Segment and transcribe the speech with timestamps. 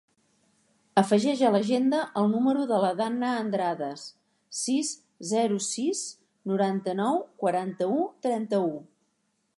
[1.01, 4.07] Afegeix a l'agenda el número de la Danna Andrades:
[4.61, 4.91] sis,
[5.35, 6.03] zero, sis,
[6.53, 8.75] noranta-nou, quaranta-u, trenta-u.